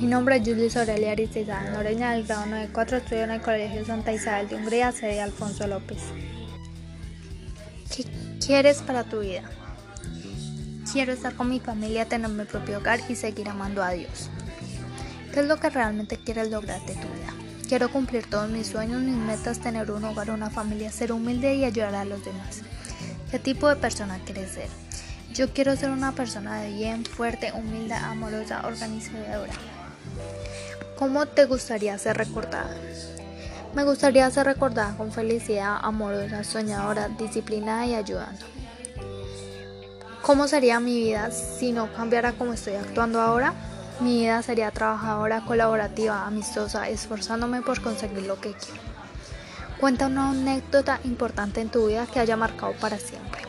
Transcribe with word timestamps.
Mi 0.00 0.06
nombre 0.06 0.36
es 0.36 0.48
Julius 0.48 0.78
Aurelia 0.78 1.12
Aristizábal 1.12 1.74
Noreña 1.74 2.12
del 2.12 2.24
grado 2.24 2.46
94, 2.46 2.96
estudio 2.96 3.24
en 3.24 3.32
el 3.32 3.42
Colegio 3.42 3.84
Santa 3.84 4.14
Isabel 4.14 4.48
de 4.48 4.56
Hungría, 4.56 4.92
sede 4.92 5.20
Alfonso 5.20 5.66
López. 5.66 5.98
¿Qué 7.94 8.06
quieres 8.42 8.80
para 8.80 9.04
tu 9.04 9.20
vida? 9.20 9.42
Quiero 10.90 11.12
estar 11.12 11.34
con 11.34 11.50
mi 11.50 11.60
familia, 11.60 12.06
tener 12.06 12.30
mi 12.30 12.44
propio 12.44 12.78
hogar 12.78 12.98
y 13.10 13.14
seguir 13.14 13.50
amando 13.50 13.82
a 13.82 13.90
Dios. 13.90 14.30
¿Qué 15.34 15.40
es 15.40 15.46
lo 15.46 15.58
que 15.58 15.68
realmente 15.68 16.16
quieres 16.16 16.50
lograr 16.50 16.80
de 16.86 16.94
tu 16.94 17.00
vida? 17.00 17.34
Quiero 17.68 17.92
cumplir 17.92 18.24
todos 18.24 18.48
mis 18.48 18.68
sueños, 18.68 19.02
mis 19.02 19.16
metas, 19.16 19.58
tener 19.58 19.90
un 19.90 20.02
hogar, 20.04 20.30
una 20.30 20.48
familia, 20.48 20.90
ser 20.90 21.12
humilde 21.12 21.56
y 21.56 21.64
ayudar 21.66 21.94
a 21.94 22.06
los 22.06 22.24
demás. 22.24 22.62
¿Qué 23.30 23.38
tipo 23.38 23.68
de 23.68 23.76
persona 23.76 24.18
quieres 24.24 24.52
ser? 24.52 24.68
Yo 25.34 25.52
quiero 25.52 25.76
ser 25.76 25.90
una 25.90 26.12
persona 26.12 26.62
de 26.62 26.72
bien, 26.72 27.04
fuerte, 27.04 27.52
humilde, 27.52 27.92
amorosa, 27.92 28.66
organizadora. 28.66 29.52
¿Cómo 30.98 31.26
te 31.26 31.46
gustaría 31.46 31.96
ser 31.98 32.16
recordada? 32.16 32.76
Me 33.74 33.84
gustaría 33.84 34.30
ser 34.30 34.46
recordada 34.46 34.96
con 34.96 35.12
felicidad, 35.12 35.78
amorosa, 35.80 36.44
soñadora, 36.44 37.08
disciplinada 37.08 37.86
y 37.86 37.94
ayudando. 37.94 38.44
¿Cómo 40.22 40.48
sería 40.48 40.80
mi 40.80 40.94
vida 40.96 41.30
si 41.30 41.72
no 41.72 41.92
cambiara 41.92 42.32
como 42.32 42.52
estoy 42.52 42.74
actuando 42.74 43.20
ahora? 43.20 43.54
Mi 44.00 44.20
vida 44.20 44.42
sería 44.42 44.70
trabajadora, 44.70 45.42
colaborativa, 45.42 46.26
amistosa, 46.26 46.88
esforzándome 46.88 47.62
por 47.62 47.80
conseguir 47.80 48.22
lo 48.22 48.40
que 48.40 48.52
quiero. 48.52 48.80
Cuenta 49.78 50.06
una 50.06 50.30
anécdota 50.30 51.00
importante 51.04 51.60
en 51.60 51.70
tu 51.70 51.86
vida 51.86 52.06
que 52.06 52.20
haya 52.20 52.36
marcado 52.36 52.72
para 52.74 52.98
siempre. 52.98 53.42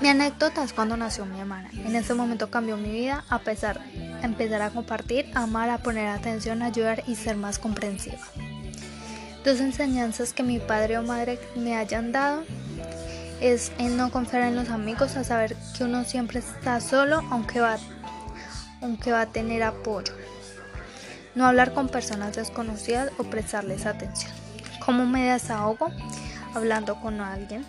Mi 0.00 0.08
anécdota 0.08 0.62
es 0.64 0.72
cuando 0.72 0.96
nació 0.96 1.26
mi 1.26 1.40
hermana. 1.40 1.70
En 1.72 1.94
ese 1.96 2.14
momento 2.14 2.50
cambió 2.50 2.76
mi 2.76 2.90
vida 2.90 3.24
a 3.28 3.38
pesar 3.40 3.80
de 3.92 4.07
empezar 4.22 4.62
a 4.62 4.70
compartir, 4.70 5.30
amar, 5.34 5.70
a 5.70 5.78
poner 5.78 6.08
atención, 6.08 6.62
ayudar 6.62 7.02
y 7.06 7.14
ser 7.14 7.36
más 7.36 7.58
comprensiva. 7.58 8.18
Dos 9.44 9.60
enseñanzas 9.60 10.32
que 10.32 10.42
mi 10.42 10.58
padre 10.58 10.98
o 10.98 11.02
madre 11.02 11.38
me 11.56 11.76
hayan 11.76 12.12
dado 12.12 12.42
es 13.40 13.72
en 13.78 13.96
no 13.96 14.10
confiar 14.10 14.42
en 14.42 14.56
los 14.56 14.68
amigos, 14.68 15.16
a 15.16 15.24
saber 15.24 15.56
que 15.76 15.84
uno 15.84 16.04
siempre 16.04 16.40
está 16.40 16.80
solo 16.80 17.22
aunque 17.30 17.60
va, 17.60 17.78
aunque 18.82 19.12
va 19.12 19.22
a 19.22 19.26
tener 19.26 19.62
apoyo. 19.62 20.12
No 21.34 21.46
hablar 21.46 21.72
con 21.72 21.88
personas 21.88 22.34
desconocidas 22.36 23.12
o 23.18 23.24
prestarles 23.24 23.86
atención. 23.86 24.32
¿Cómo 24.84 25.06
me 25.06 25.30
desahogo? 25.30 25.88
Hablando 26.54 27.00
con 27.00 27.20
alguien 27.20 27.64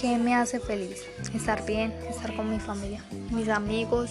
¿Qué 0.00 0.18
me 0.18 0.34
hace 0.34 0.60
feliz? 0.60 0.98
Estar 1.34 1.64
bien, 1.64 1.92
estar 2.10 2.34
con 2.36 2.50
mi 2.50 2.60
familia, 2.60 3.02
mis 3.30 3.48
amigos. 3.48 4.10